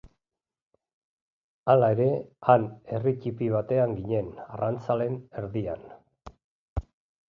Hala 1.73 1.91
ere, 1.97 2.09
han 2.53 2.67
herri 2.95 3.15
ttipi 3.21 3.53
batean 3.59 3.97
ginen, 4.01 4.35
arrantzaleen 4.51 5.25
erdian. 5.47 5.91